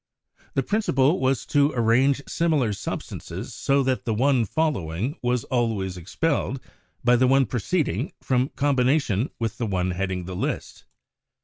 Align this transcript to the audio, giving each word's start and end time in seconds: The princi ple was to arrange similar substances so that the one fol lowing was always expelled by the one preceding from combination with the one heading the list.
The 0.55 0.63
princi 0.63 0.95
ple 0.95 1.19
was 1.19 1.45
to 1.45 1.71
arrange 1.73 2.23
similar 2.27 2.73
substances 2.73 3.53
so 3.53 3.83
that 3.83 4.03
the 4.03 4.15
one 4.15 4.45
fol 4.45 4.71
lowing 4.71 5.15
was 5.21 5.43
always 5.43 5.95
expelled 5.95 6.59
by 7.03 7.15
the 7.15 7.27
one 7.27 7.45
preceding 7.45 8.11
from 8.19 8.49
combination 8.55 9.29
with 9.37 9.59
the 9.59 9.67
one 9.67 9.91
heading 9.91 10.25
the 10.25 10.35
list. 10.35 10.85